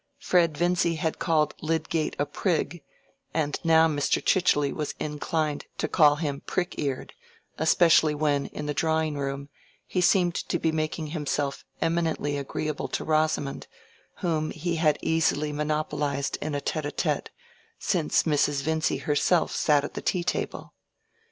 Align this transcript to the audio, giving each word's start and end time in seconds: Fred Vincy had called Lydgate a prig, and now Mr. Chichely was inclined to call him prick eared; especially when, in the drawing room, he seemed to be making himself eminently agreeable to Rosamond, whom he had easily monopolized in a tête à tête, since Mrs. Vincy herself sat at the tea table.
Fred 0.17 0.57
Vincy 0.57 0.95
had 0.95 1.19
called 1.19 1.53
Lydgate 1.61 2.15
a 2.17 2.25
prig, 2.25 2.81
and 3.35 3.59
now 3.63 3.87
Mr. 3.87 4.19
Chichely 4.19 4.73
was 4.73 4.95
inclined 4.99 5.67
to 5.77 5.87
call 5.87 6.15
him 6.15 6.41
prick 6.47 6.79
eared; 6.79 7.13
especially 7.59 8.15
when, 8.15 8.47
in 8.47 8.65
the 8.65 8.73
drawing 8.73 9.15
room, 9.15 9.47
he 9.85 10.01
seemed 10.01 10.33
to 10.33 10.57
be 10.57 10.71
making 10.71 11.05
himself 11.13 11.63
eminently 11.83 12.35
agreeable 12.35 12.87
to 12.87 13.03
Rosamond, 13.03 13.67
whom 14.21 14.49
he 14.49 14.77
had 14.77 14.97
easily 15.03 15.53
monopolized 15.53 16.35
in 16.41 16.55
a 16.55 16.61
tête 16.61 16.81
à 16.81 16.91
tête, 16.95 17.27
since 17.77 18.23
Mrs. 18.23 18.63
Vincy 18.63 18.97
herself 19.03 19.51
sat 19.55 19.83
at 19.83 19.93
the 19.93 20.01
tea 20.01 20.23
table. 20.23 20.73